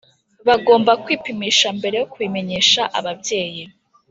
bagomba 0.47 0.91
kwipimisha 1.03 1.67
mbere 1.77 1.95
yo 2.01 2.07
kubimenyesha 2.11 2.81
ababyeyi. 2.99 3.63